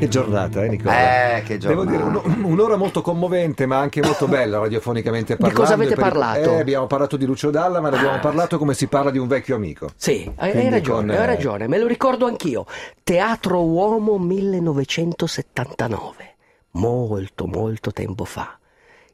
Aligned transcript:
Che 0.00 0.08
giornata, 0.08 0.64
eh 0.64 0.68
Nicola? 0.68 1.36
Eh, 1.36 1.42
che 1.42 1.58
Devo 1.58 1.84
giornata. 1.84 2.20
dire, 2.20 2.34
un- 2.34 2.44
un'ora 2.44 2.76
molto 2.76 3.02
commovente, 3.02 3.66
ma 3.66 3.78
anche 3.78 4.00
molto 4.02 4.26
bella 4.26 4.58
radiofonicamente 4.58 5.36
parlando. 5.36 5.60
cosa 5.62 5.74
avete 5.74 5.94
parlato? 5.94 6.56
Eh, 6.56 6.60
abbiamo 6.60 6.86
parlato 6.86 7.16
di 7.18 7.26
Lucio 7.26 7.50
Dalla, 7.50 7.80
ma 7.80 7.90
ne 7.90 7.96
abbiamo 7.98 8.18
parlato 8.18 8.56
come 8.58 8.72
si 8.74 8.86
parla 8.86 9.10
di 9.10 9.18
un 9.18 9.28
vecchio 9.28 9.54
amico. 9.56 9.90
Sì, 9.96 10.30
hai, 10.36 10.52
hai 10.52 10.70
ragione, 10.70 11.08
con, 11.08 11.10
hai 11.10 11.16
eh, 11.22 11.26
ragione, 11.26 11.68
me 11.68 11.78
lo 11.78 11.86
ricordo 11.86 12.24
anch'io. 12.26 12.64
Teatro 13.04 13.62
Uomo 13.62 14.16
1979, 14.18 16.34
molto 16.72 17.46
molto 17.46 17.92
tempo 17.92 18.24
fa. 18.24 18.58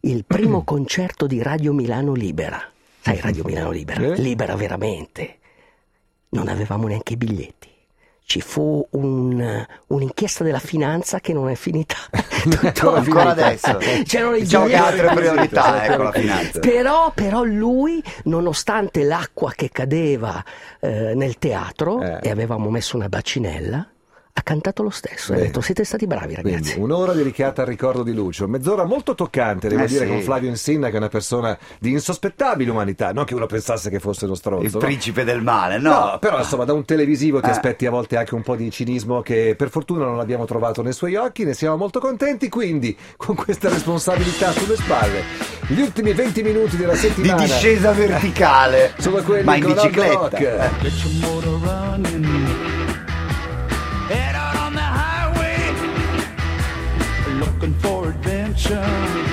Il 0.00 0.24
primo 0.24 0.62
concerto 0.64 1.26
di 1.26 1.42
Radio 1.42 1.72
Milano 1.72 2.14
Libera. 2.14 2.60
Sai, 3.00 3.20
Radio 3.20 3.44
Milano 3.44 3.70
Libera? 3.70 4.00
Eh? 4.00 4.14
Libera 4.16 4.54
veramente. 4.56 5.38
Non 6.30 6.48
avevamo 6.48 6.86
neanche 6.86 7.14
i 7.14 7.16
biglietti. 7.16 7.68
Ci 8.28 8.40
fu 8.40 8.84
un- 8.90 9.64
un'inchiesta 9.86 10.42
della 10.42 10.58
finanza 10.58 11.20
che 11.20 11.32
non 11.32 11.48
è 11.48 11.54
finita. 11.54 11.94
Tutto 12.42 12.94
Ancora 12.94 13.30
adesso. 13.30 13.76
C'erano 14.04 14.34
i 14.34 14.40
Diciamo 14.40 14.64
altre 14.74 15.14
priorità, 15.14 15.84
ecco, 15.84 16.02
la 16.02 16.10
finanza. 16.12 16.58
Però, 16.58 17.12
però 17.14 17.44
lui, 17.44 18.02
nonostante 18.24 19.04
l'acqua 19.04 19.52
che 19.54 19.70
cadeva 19.70 20.42
eh, 20.80 21.14
nel 21.14 21.38
teatro 21.38 22.02
Eh. 22.02 22.18
e 22.22 22.30
avevamo 22.30 22.68
messo 22.68 22.96
una 22.96 23.08
bacinella, 23.08 23.86
ha 24.38 24.42
cantato 24.42 24.82
lo 24.82 24.90
stesso. 24.90 25.32
Ha 25.32 25.36
detto: 25.36 25.60
Siete 25.62 25.82
stati 25.84 26.06
bravi, 26.06 26.34
Quindi 26.34 26.52
ragazzi. 26.52 26.78
un'ora 26.78 27.12
dedicata 27.12 27.62
al 27.62 27.68
ricordo 27.68 28.02
di 28.02 28.12
Lucio, 28.12 28.46
mezz'ora 28.46 28.84
molto 28.84 29.14
toccante, 29.14 29.68
devo 29.68 29.82
Eh, 29.84 29.86
dire, 29.86 30.04
sì. 30.04 30.10
con 30.10 30.20
Flavio 30.20 30.48
Insinna, 30.50 30.88
che 30.88 30.94
è 30.94 30.98
una 30.98 31.08
persona 31.08 31.56
di 31.78 31.90
insospettabile 31.92 32.70
umanità, 32.70 33.12
non 33.12 33.24
che 33.24 33.34
uno 33.34 33.46
pensasse 33.46 33.88
che 33.88 33.98
fosse 33.98 34.26
uno 34.26 34.34
stronzo. 34.34 34.64
Il 34.66 34.72
no? 34.72 34.78
principe 34.78 35.24
del 35.24 35.40
male, 35.42 35.78
no? 35.78 35.90
No, 35.90 36.18
però 36.20 36.38
insomma 36.38 36.64
da 36.64 36.74
un 36.74 36.84
televisivo 36.84 37.40
ti 37.40 37.46
Eh. 37.48 37.52
aspetti 37.52 37.86
a 37.86 37.90
volte 37.90 38.16
anche 38.18 38.34
un 38.34 38.42
po' 38.42 38.56
di 38.56 38.70
cinismo 38.70 39.22
che 39.22 39.54
per 39.56 39.70
fortuna 39.70 40.04
non 40.04 40.20
abbiamo 40.20 40.44
trovato 40.44 40.82
nei 40.82 40.92
suoi 40.92 41.14
occhi, 41.16 41.44
ne 41.44 41.54
siamo 41.54 41.76
molto 41.76 41.98
contenti, 41.98 42.48
quindi 42.50 42.94
con 43.16 43.34
questa 43.34 43.70
responsabilità 43.70 44.52
sulle 44.52 44.76
spalle, 44.76 45.22
gli 45.68 45.80
ultimi 45.80 46.12
20 46.12 46.42
minuti 46.42 46.76
della 46.76 46.92
Di 46.92 46.98
settimana 46.98 47.42
discesa 47.42 47.92
verticale. 47.92 48.92
sono 48.98 49.22
quelli 49.22 49.44
Ma 49.44 49.56
in 49.56 49.62
con 49.62 49.72
bicicletta. 49.72 50.18
Rock. 50.18 50.74
attention. 58.68 59.25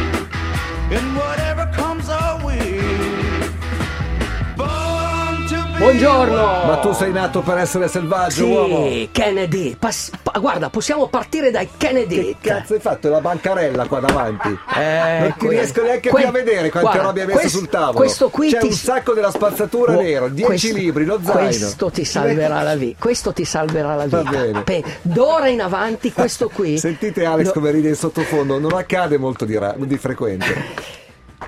Buongiorno! 5.83 6.35
Ma 6.65 6.77
tu 6.81 6.93
sei 6.93 7.11
nato 7.11 7.41
per 7.41 7.57
essere 7.57 7.89
selvaggio, 7.89 8.47
uomo. 8.47 8.87
Sì, 8.87 9.09
Kennedy. 9.11 9.75
Pas- 9.75 10.11
pa- 10.23 10.39
guarda, 10.39 10.69
possiamo 10.69 11.07
partire 11.07 11.51
dai 11.51 11.67
Kennedy. 11.75 12.37
Che 12.39 12.49
cazzo 12.49 12.73
hai 12.75 12.79
fatto? 12.79 13.07
È 13.07 13.09
la 13.09 13.19
bancarella 13.19 13.85
qua 13.87 13.99
davanti. 13.99 14.57
Eh, 14.75 15.17
non 15.19 15.35
ti 15.37 15.47
riesco 15.49 15.81
neanche 15.83 16.09
que- 16.09 16.17
più 16.19 16.27
a 16.27 16.31
vedere 16.31 16.69
quante 16.69 16.89
guarda, 16.89 17.07
robe 17.07 17.19
hai 17.21 17.25
messo 17.27 17.39
questo- 17.39 17.57
sul 17.59 17.69
tavolo. 17.69 17.93
questo 17.97 18.29
qui 18.29 18.49
C'è 18.49 18.59
ti- 18.59 18.65
un 18.67 18.71
sacco 18.71 19.13
della 19.13 19.29
spazzatura 19.29 19.97
Oh, 19.97 20.01
nero, 20.01 20.29
10 20.29 20.45
questo- 20.47 20.75
libri, 20.77 21.05
lo 21.05 21.19
zaino. 21.21 21.41
Questo 21.41 21.91
ti 21.91 22.05
salverà 22.05 22.61
la 22.61 22.75
vita. 22.75 22.97
Questo 22.99 23.33
ti 23.33 23.43
salverà 23.45 23.95
la 23.95 24.07
Va 24.07 24.17
vita. 24.19 24.29
bene. 24.31 24.61
Pe- 24.63 24.83
d'ora 25.01 25.47
in 25.49 25.61
avanti, 25.61 26.11
questo 26.13 26.47
qui. 26.49 26.77
Sentite 26.79 27.25
Alex 27.25 27.47
lo- 27.47 27.51
come 27.53 27.71
ride 27.71 27.89
in 27.89 27.95
sottofondo, 27.95 28.57
non 28.57 28.73
accade 28.73 29.17
molto 29.17 29.43
di, 29.45 29.57
ra- 29.57 29.75
di 29.77 29.97
frequente. 29.97 30.55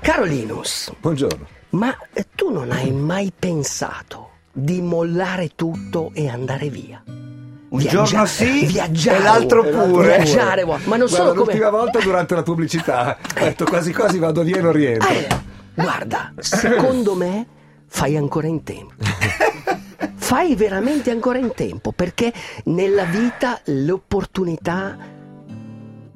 Carolinus, 0.02 0.92
Buongiorno. 1.00 1.48
Ma 1.76 1.96
eh, 2.14 2.28
tu 2.34 2.52
non 2.52 2.72
hai 2.72 2.92
mai 2.92 3.32
pensato 3.38 4.30
di 4.52 4.82
mollare 4.82 5.52
tutto 5.56 6.12
e 6.14 6.30
andare 6.30 6.70
via? 6.70 7.04
Un 7.06 7.80
giorno 7.80 8.26
sì 8.26 8.66
viaggiare, 8.66 9.18
e 9.18 9.22
l'altro 9.22 9.64
pure. 9.64 10.16
Viaggiare, 10.16 10.64
ma 10.64 10.78
non 10.78 10.86
Guarda, 10.86 11.08
solo 11.08 11.34
come... 11.34 11.44
l'ultima 11.44 11.70
volta 11.70 12.00
durante 12.00 12.36
la 12.36 12.44
pubblicità 12.44 13.18
ho 13.20 13.44
detto 13.44 13.66
quasi 13.66 13.92
quasi 13.92 14.18
vado 14.18 14.44
via 14.44 14.58
e 14.58 14.62
non 14.62 14.72
rientro. 14.72 15.10
Eh, 15.10 15.28
guarda, 15.74 16.34
secondo 16.38 17.16
me 17.16 17.46
fai 17.88 18.16
ancora 18.16 18.48
in 18.48 18.64
tempo. 18.64 18.94
Fai 20.26 20.56
veramente 20.56 21.12
ancora 21.12 21.38
in 21.38 21.52
tempo 21.54 21.92
perché 21.92 22.34
nella 22.66 23.04
vita 23.04 23.62
l'opportunità 23.66 24.98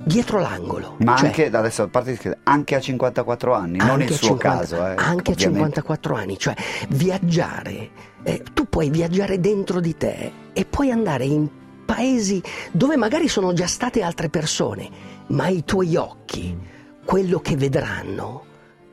dietro 0.03 0.39
l'angolo. 0.39 0.95
Ma 0.99 1.15
Cioè, 1.17 1.27
anche, 1.27 1.45
adesso 1.45 1.83
a 1.83 1.87
parte 1.87 2.37
anche 2.43 2.75
a 2.75 2.79
54 2.79 3.53
anni, 3.53 3.77
non 3.77 4.01
il 4.01 4.11
a 4.11 4.15
suo 4.15 4.29
50 4.29 4.57
caso. 4.57 4.75
Eh, 4.75 4.95
anche 4.95 5.31
a 5.31 5.33
ovviamente. 5.33 5.37
54 5.37 6.15
anni, 6.15 6.37
cioè 6.37 6.55
viaggiare, 6.89 7.89
eh, 8.23 8.43
tu 8.53 8.67
puoi 8.67 8.89
viaggiare 8.89 9.39
dentro 9.39 9.79
di 9.79 9.95
te 9.97 10.31
e 10.53 10.65
puoi 10.65 10.91
andare 10.91 11.25
in 11.25 11.47
paesi 11.85 12.41
dove 12.71 12.97
magari 12.97 13.27
sono 13.27 13.53
già 13.53 13.67
state 13.67 14.01
altre 14.01 14.29
persone, 14.29 14.89
ma 15.27 15.47
i 15.47 15.63
tuoi 15.65 15.95
occhi, 15.95 16.57
quello 17.03 17.39
che 17.39 17.55
vedranno, 17.55 18.45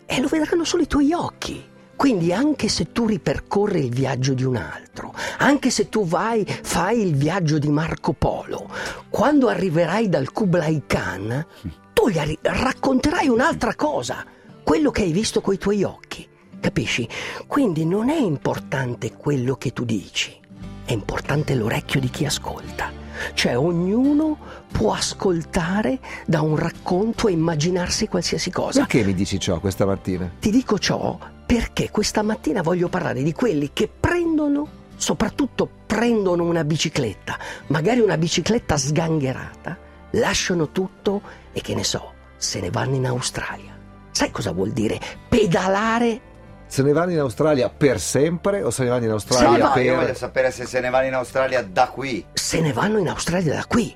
e 0.06 0.20
lo 0.20 0.28
vedranno 0.28 0.64
solo 0.64 0.82
i 0.82 0.86
tuoi 0.86 1.12
occhi. 1.12 1.74
Quindi 1.96 2.32
anche 2.32 2.68
se 2.68 2.92
tu 2.92 3.06
ripercorri 3.06 3.80
il 3.84 3.90
viaggio 3.90 4.34
di 4.34 4.44
un 4.44 4.56
altro, 4.56 5.14
anche 5.38 5.70
se 5.70 5.88
tu 5.88 6.06
vai, 6.06 6.44
fai 6.46 7.00
il 7.00 7.14
viaggio 7.16 7.58
di 7.58 7.68
Marco 7.68 8.12
Polo, 8.12 8.68
quando 9.08 9.48
arriverai 9.48 10.08
dal 10.10 10.30
Kublai 10.30 10.82
Khan, 10.86 11.46
tu 11.94 12.10
gli 12.10 12.18
arri- 12.18 12.38
racconterai 12.42 13.28
un'altra 13.28 13.74
cosa, 13.74 14.24
quello 14.62 14.90
che 14.90 15.02
hai 15.02 15.12
visto 15.12 15.40
coi 15.40 15.56
tuoi 15.56 15.84
occhi, 15.84 16.28
capisci? 16.60 17.08
Quindi 17.46 17.86
non 17.86 18.10
è 18.10 18.18
importante 18.18 19.12
quello 19.14 19.56
che 19.56 19.72
tu 19.72 19.84
dici, 19.84 20.38
è 20.84 20.92
importante 20.92 21.54
l'orecchio 21.54 21.98
di 21.98 22.10
chi 22.10 22.26
ascolta. 22.26 22.92
Cioè 23.32 23.56
ognuno 23.56 24.36
può 24.70 24.92
ascoltare 24.92 26.00
da 26.26 26.42
un 26.42 26.56
racconto 26.56 27.28
e 27.28 27.32
immaginarsi 27.32 28.08
qualsiasi 28.08 28.50
cosa. 28.50 28.80
Perché 28.80 29.02
mi 29.02 29.14
dici 29.14 29.40
ciò 29.40 29.58
questa 29.58 29.86
mattina? 29.86 30.30
Ti 30.38 30.50
dico 30.50 30.78
ciò 30.78 31.18
perché 31.46 31.90
questa 31.90 32.22
mattina 32.22 32.60
voglio 32.60 32.88
parlare 32.88 33.22
di 33.22 33.32
quelli 33.32 33.70
che 33.72 33.88
prendono, 33.88 34.66
soprattutto 34.96 35.68
prendono 35.86 36.42
una 36.44 36.64
bicicletta, 36.64 37.38
magari 37.68 38.00
una 38.00 38.18
bicicletta 38.18 38.76
sgangherata, 38.76 39.78
lasciano 40.12 40.70
tutto 40.72 41.22
e 41.52 41.60
che 41.60 41.74
ne 41.74 41.84
so, 41.84 42.12
se 42.36 42.60
ne 42.60 42.70
vanno 42.70 42.96
in 42.96 43.06
Australia. 43.06 43.74
Sai 44.10 44.30
cosa 44.30 44.50
vuol 44.52 44.70
dire 44.72 44.98
pedalare? 45.28 46.20
Se 46.66 46.82
ne 46.82 46.92
vanno 46.92 47.12
in 47.12 47.20
Australia 47.20 47.68
per 47.68 48.00
sempre 48.00 48.62
o 48.64 48.70
se 48.70 48.82
ne 48.82 48.88
vanno 48.88 49.04
in 49.04 49.08
Se 49.10 49.12
Australia 49.12 49.50
ne 49.52 49.58
va- 49.62 49.72
Ah, 49.72 49.80
io 49.80 49.94
voglio 49.94 50.06
per... 50.06 50.16
sapere 50.16 50.50
se 50.50 50.66
se 50.66 50.80
ne 50.80 50.90
vanno 50.90 51.06
in 51.06 51.14
Australia 51.14 51.62
da 51.62 51.88
qui. 51.90 52.26
Se 52.32 52.60
ne 52.60 52.72
vanno 52.72 52.98
in 52.98 53.08
Australia 53.08 53.54
da 53.54 53.64
qui 53.66 53.94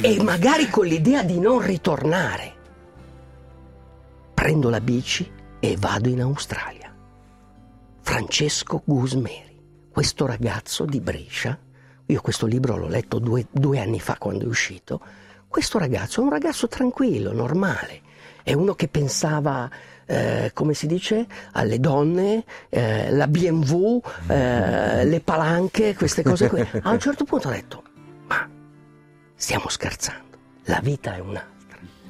e 0.00 0.22
magari 0.24 0.68
con 0.68 0.84
l'idea 0.86 1.22
di 1.22 1.38
non 1.38 1.60
ritornare. 1.60 2.54
Prendo 4.34 4.68
la 4.70 4.80
bici 4.80 5.30
e 5.60 5.76
vado 5.78 6.08
in 6.08 6.20
Australia. 6.22 6.87
Francesco 8.08 8.80
Gusmeri, 8.86 9.60
questo 9.90 10.24
ragazzo 10.24 10.86
di 10.86 10.98
Brescia, 10.98 11.58
io 12.06 12.20
questo 12.22 12.46
libro 12.46 12.78
l'ho 12.78 12.88
letto 12.88 13.18
due, 13.18 13.46
due 13.50 13.80
anni 13.80 14.00
fa 14.00 14.16
quando 14.16 14.44
è 14.44 14.48
uscito, 14.48 15.02
questo 15.46 15.78
ragazzo 15.78 16.22
è 16.22 16.24
un 16.24 16.30
ragazzo 16.30 16.68
tranquillo, 16.68 17.34
normale, 17.34 18.00
è 18.42 18.54
uno 18.54 18.72
che 18.74 18.88
pensava, 18.88 19.70
eh, 20.06 20.52
come 20.54 20.72
si 20.72 20.86
dice, 20.86 21.26
alle 21.52 21.78
donne, 21.80 22.44
eh, 22.70 23.10
la 23.10 23.28
BMW, 23.28 24.00
eh, 24.28 25.04
le 25.04 25.20
palanche, 25.20 25.94
queste 25.94 26.22
cose 26.22 26.48
qui. 26.48 26.60
A 26.80 26.90
un 26.90 26.98
certo 26.98 27.24
punto 27.24 27.48
ha 27.48 27.52
detto, 27.52 27.82
ma 28.26 28.48
stiamo 29.34 29.68
scherzando, 29.68 30.38
la 30.64 30.80
vita 30.82 31.14
è 31.14 31.18
un'altra. 31.18 31.57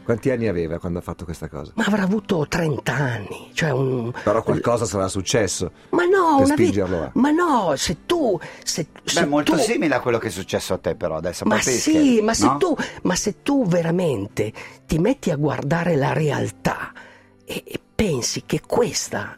Quanti 0.09 0.31
anni 0.31 0.49
aveva 0.49 0.79
quando 0.79 1.01
ha 1.01 1.03
fatto 1.03 1.27
questa 1.27 1.51
cosa? 1.51 1.73
Ma 1.75 1.85
avrà 1.85 2.03
avuto 2.05 2.47
30 2.49 2.95
anni, 2.95 3.51
cioè 3.53 3.73
un... 3.73 4.11
Però 4.25 4.43
qualcosa 4.43 4.87
sarà 4.87 5.07
successo. 5.07 5.71
Ma 5.91 6.05
no, 6.07 6.37
per 6.39 6.47
una 6.47 6.55
vita... 6.55 6.55
spingerlo 6.55 7.03
a- 7.03 7.11
Ma 7.13 7.31
no, 7.31 7.77
se 7.77 8.07
tu... 8.07 8.41
Se, 8.65 8.87
se 9.05 9.21
Beh, 9.21 9.27
molto 9.27 9.53
tu... 9.53 9.59
simile 9.59 9.97
a 9.97 10.01
quello 10.01 10.17
che 10.17 10.29
è 10.29 10.31
successo 10.31 10.73
a 10.73 10.79
te, 10.79 10.95
però 10.95 11.17
adesso. 11.17 11.45
Ma 11.45 11.61
sì, 11.61 12.23
ma 12.23 12.33
se, 12.33 12.47
no? 12.47 12.57
tu, 12.57 12.75
ma 13.03 13.15
se 13.15 13.43
tu 13.43 13.67
veramente 13.67 14.51
ti 14.87 14.99
metti 14.99 15.31
a 15.31 15.37
guardare 15.37 15.95
la 15.95 16.15
realtà 16.15 16.91
e, 17.45 17.63
e 17.67 17.79
pensi 17.95 18.45
che 18.47 18.63
questa 18.67 19.37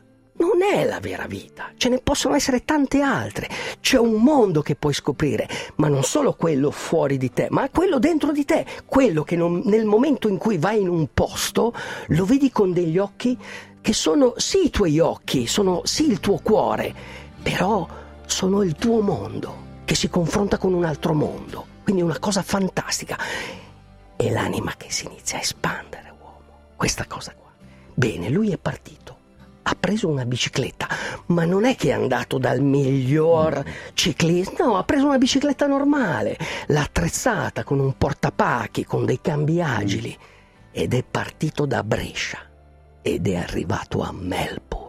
non 0.60 0.74
è 0.74 0.84
la 0.84 1.00
vera 1.00 1.26
vita, 1.26 1.70
ce 1.78 1.88
ne 1.88 2.00
possono 2.00 2.34
essere 2.34 2.66
tante 2.66 3.00
altre, 3.00 3.48
c'è 3.80 3.98
un 3.98 4.20
mondo 4.22 4.60
che 4.60 4.74
puoi 4.74 4.92
scoprire, 4.92 5.48
ma 5.76 5.88
non 5.88 6.02
solo 6.02 6.34
quello 6.34 6.70
fuori 6.70 7.16
di 7.16 7.32
te, 7.32 7.46
ma 7.48 7.70
quello 7.70 7.98
dentro 7.98 8.30
di 8.30 8.44
te, 8.44 8.66
quello 8.84 9.22
che 9.22 9.36
non- 9.36 9.62
nel 9.64 9.86
momento 9.86 10.28
in 10.28 10.36
cui 10.36 10.58
vai 10.58 10.82
in 10.82 10.88
un 10.90 11.08
posto 11.14 11.72
lo 12.08 12.24
vedi 12.26 12.50
con 12.50 12.74
degli 12.74 12.98
occhi 12.98 13.38
che 13.80 13.94
sono 13.94 14.34
sì 14.36 14.66
i 14.66 14.70
tuoi 14.70 14.98
occhi, 14.98 15.46
sono 15.46 15.80
sì 15.84 16.10
il 16.10 16.20
tuo 16.20 16.38
cuore, 16.42 16.94
però 17.42 17.88
sono 18.26 18.62
il 18.62 18.74
tuo 18.74 19.00
mondo 19.00 19.68
che 19.86 19.94
si 19.94 20.10
confronta 20.10 20.58
con 20.58 20.74
un 20.74 20.84
altro 20.84 21.14
mondo, 21.14 21.64
quindi 21.82 22.02
una 22.02 22.18
cosa 22.18 22.42
fantastica. 22.42 23.18
E 24.14 24.30
l'anima 24.30 24.74
che 24.76 24.90
si 24.90 25.06
inizia 25.06 25.38
a 25.38 25.40
espandere, 25.40 26.12
uomo, 26.20 26.74
questa 26.76 27.06
cosa 27.06 27.32
qua. 27.34 27.50
Bene, 27.94 28.28
lui 28.28 28.50
è 28.52 28.58
partito, 28.58 29.09
ha 29.62 29.76
preso 29.78 30.08
una 30.08 30.24
bicicletta, 30.24 30.88
ma 31.26 31.44
non 31.44 31.64
è 31.64 31.76
che 31.76 31.88
è 31.88 31.92
andato 31.92 32.38
dal 32.38 32.60
miglior 32.60 33.62
ciclista, 33.94 34.64
no, 34.64 34.76
ha 34.76 34.84
preso 34.84 35.06
una 35.06 35.18
bicicletta 35.18 35.66
normale, 35.66 36.36
l'ha 36.68 36.82
attrezzata 36.82 37.62
con 37.64 37.78
un 37.78 37.96
portapacchi, 37.96 38.84
con 38.84 39.04
dei 39.04 39.20
cambi 39.20 39.60
agili 39.60 40.16
ed 40.72 40.94
è 40.94 41.04
partito 41.08 41.66
da 41.66 41.82
Brescia 41.84 42.38
ed 43.02 43.26
è 43.28 43.36
arrivato 43.36 44.02
a 44.02 44.12
Melbourne. 44.12 44.88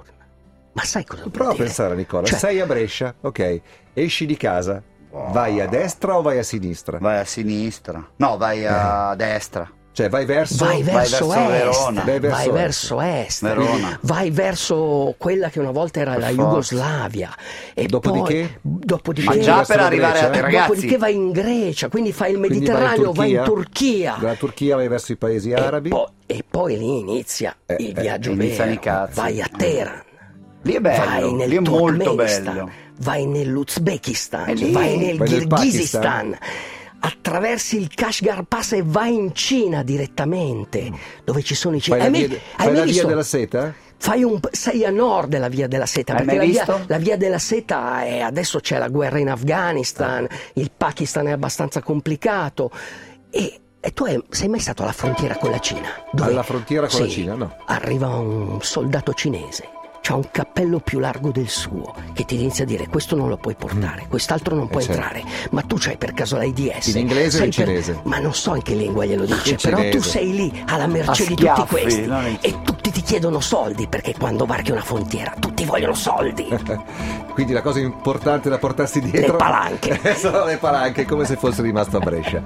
Ma 0.74 0.84
sai 0.84 1.04
cosa 1.06 1.24
Prova 1.30 1.50
a 1.50 1.54
dire? 1.54 1.66
pensare, 1.66 1.96
Nicola. 1.96 2.26
Cioè, 2.26 2.40
Sei 2.40 2.60
a 2.62 2.66
Brescia, 2.66 3.14
ok. 3.22 3.62
Esci 3.94 4.26
di 4.26 4.38
casa. 4.38 4.82
Vai 5.12 5.60
a 5.60 5.68
destra 5.68 6.18
o 6.18 6.22
vai 6.22 6.38
a 6.38 6.44
sinistra? 6.44 6.98
Vai 6.98 7.20
a 7.20 7.26
sinistra. 7.26 8.08
No, 8.16 8.38
vai 8.38 8.66
a 8.66 9.14
destra. 9.16 9.70
Cioè, 9.94 10.08
vai 10.08 10.24
verso. 10.26 10.64
Vai 10.64 10.82
verso, 10.84 11.28
verso 11.28 11.34
est, 11.34 11.50
Verona. 11.52 12.02
Vai 12.06 12.20
verso 12.20 12.36
vai 12.38 12.46
est. 12.48 12.54
verso 12.54 13.02
est, 13.02 13.42
Verona. 13.44 14.00
vai 14.04 14.32
verso 14.32 15.16
quella 15.18 15.50
che 15.50 15.60
una 15.60 15.72
volta 15.72 16.00
era 16.00 16.12
Per 16.12 16.20
la 16.22 16.28
forza. 16.28 16.42
Jugoslavia. 16.44 17.36
E 17.74 17.86
Dopodiché? 17.88 18.60
poi, 18.62 18.80
dopodiché, 18.86 19.28
Ma 19.28 19.38
già 19.40 19.64
per 19.66 19.80
arrivare 19.82 20.12
Grecia? 20.20 20.32
a 20.32 20.36
eh, 20.38 20.42
ragazzi. 20.42 20.68
dopodiché 20.70 20.98
vai 20.98 21.16
in 21.16 21.32
Grecia, 21.32 21.90
quindi 21.90 22.14
fai 22.14 22.32
il 22.32 22.40
Mediterraneo, 22.40 23.12
vai 23.12 23.32
in 23.32 23.42
Turchia. 23.44 24.16
Dalla 24.18 24.36
Turchia 24.36 24.76
vai 24.78 24.88
verso 24.88 25.12
i 25.12 25.18
paesi 25.18 25.52
E 25.52 25.56
arabi. 25.56 25.90
poi, 25.90 26.06
e 26.26 26.44
poi 26.50 26.78
lì 26.78 27.00
inizia 27.00 27.54
Eh, 27.66 27.76
il 27.80 27.98
eh, 27.98 28.02
viaggio 28.02 28.32
iniziano 28.32 28.80
vero. 28.82 29.10
Vai 29.14 29.42
a 29.42 29.46
Eh. 29.52 29.58
Teheran. 29.58 30.04
Lì 30.64 30.74
è 30.74 30.80
bello, 30.80 31.06
vai 31.06 31.34
nel 31.34 31.50
lì 31.50 31.56
è 31.56 31.60
molto 31.60 32.04
Turkmenistan, 32.04 32.54
bello. 32.54 32.70
vai 33.00 33.26
nell'Uzbekistan, 33.26 34.50
E 34.50 34.56
vai 34.56 34.72
vai 34.72 34.98
nel 34.98 35.18
Kirghizistan, 35.22 36.38
attraversi 37.04 37.78
il 37.78 37.94
Kashgar 37.94 38.44
Pass 38.44 38.74
e 38.74 38.84
vai 38.86 39.14
in 39.14 39.34
Cina 39.34 39.84
direttamente, 39.84 40.92
dove 41.24 41.42
ci 41.42 41.56
sono 41.56 41.76
i 41.76 41.82
cinesi. 41.82 42.02
la 42.12 42.18
Hai 42.18 42.28
via, 42.28 42.40
hai 42.58 42.74
la 42.76 42.84
via 42.84 43.06
della 43.06 43.24
seta? 43.24 43.74
Fai 43.98 44.24
un, 44.24 44.40
sei 44.52 44.84
a 44.86 44.90
nord 44.90 45.30
della 45.30 45.48
via 45.48 45.68
della 45.68 45.86
seta, 45.86 46.16
perché 46.16 46.36
la 46.36 46.44
via, 46.44 46.84
la 46.88 46.98
via 46.98 47.18
della 47.18 47.38
seta 47.38 48.04
è, 48.04 48.20
adesso 48.20 48.60
c'è 48.60 48.78
la 48.80 48.88
guerra 48.88 49.20
in 49.20 49.30
Afghanistan, 49.30 50.28
il 50.54 50.72
Pakistan 50.76 51.28
è 51.28 51.32
abbastanza 51.32 51.82
complicato. 51.82 52.72
E, 53.30 53.60
e 53.80 53.94
tu 53.94 54.04
hai- 54.06 54.24
sei 54.30 54.48
mai 54.48 54.60
stato 54.60 54.84
alla 54.84 54.92
frontiera 54.92 55.38
con 55.38 55.52
la 55.52 55.60
Cina? 55.60 55.88
Alla 56.20 56.44
frontiera 56.44 56.88
con 56.88 57.00
la 57.00 57.06
Sì, 57.06 57.12
Cina, 57.12 57.36
no. 57.36 57.56
Arriva 57.66 58.08
un 58.08 58.60
soldato 58.62 59.14
cinese. 59.14 59.70
C'ha 60.04 60.16
un 60.16 60.28
cappello 60.32 60.80
più 60.80 60.98
largo 60.98 61.30
del 61.30 61.48
suo 61.48 61.94
che 62.14 62.26
ti 62.26 62.34
inizia 62.34 62.64
a 62.64 62.68
dire 62.68 62.88
questo 62.88 63.16
non 63.16 63.30
lo 63.30 63.38
puoi 63.38 63.54
portare, 63.54 64.06
quest'altro 64.10 64.56
non 64.56 64.66
Eh, 64.66 64.70
può 64.70 64.80
certo. 64.82 64.96
entrare, 65.00 65.24
ma 65.52 65.62
tu 65.62 65.76
c'hai 65.78 65.96
per 65.96 66.14
caso 66.14 66.38
l'AIDS. 66.38 66.88
In 66.88 66.98
inglese 67.02 67.42
o 67.42 67.46
in 67.46 67.52
per- 67.52 67.66
cinese? 67.66 68.00
Ma 68.06 68.18
non 68.18 68.34
so 68.34 68.56
in 68.56 68.64
che 68.64 68.74
lingua 68.74 69.06
glielo 69.06 69.26
dice, 69.26 69.56
però 69.62 69.88
tu 69.90 70.02
sei 70.02 70.34
lì 70.34 70.64
alla 70.68 70.88
merce 70.88 71.26
di 71.28 71.36
tutti 71.36 71.66
questi 71.68 72.06
non 72.08 72.36
e 72.42 72.62
tutti 72.64 72.90
ti 72.90 73.02
chiedono 73.02 73.40
soldi 73.40 73.86
perché 73.88 74.16
quando 74.18 74.46
varchi 74.48 74.72
una 74.72 74.82
frontiera 74.82 75.36
tutti 75.38 75.66
vogliono 75.66 75.94
soldi. 75.94 76.48
Quindi 77.34 77.54
la 77.54 77.62
cosa 77.62 77.80
importante 77.80 78.50
da 78.50 78.58
portarsi 78.58 79.02
dietro 79.02 79.34
Le 79.34 79.38
palanche. 79.38 80.00
sono 80.18 80.46
le 80.46 80.58
palanche, 80.58 81.06
come 81.06 81.26
se 81.26 81.36
fosse 81.36 81.62
rimasto 81.62 81.98
a 81.98 82.00
Brescia. 82.00 82.42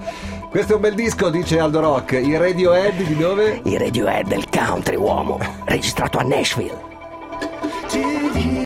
Questo 0.49 0.73
è 0.73 0.75
un 0.75 0.81
bel 0.81 0.93
disco, 0.93 1.29
dice 1.29 1.57
Aldo 1.57 1.79
Rock. 1.79 2.11
I 2.21 2.35
Radiohead 2.37 3.01
di 3.01 3.15
dove? 3.15 3.61
I 3.63 3.77
Radiohead 3.77 4.27
del 4.27 4.43
country 4.49 4.95
uomo, 4.97 5.39
registrato 5.63 6.17
a 6.17 6.23
Nashville. 6.23 6.93